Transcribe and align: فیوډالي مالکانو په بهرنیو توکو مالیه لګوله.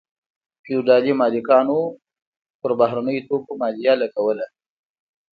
فیوډالي 0.63 1.13
مالکانو 1.21 1.79
په 2.59 2.67
بهرنیو 2.79 3.25
توکو 3.27 3.51
مالیه 3.61 3.93
لګوله. 4.01 4.47